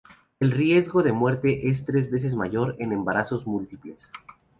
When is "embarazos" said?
2.91-3.45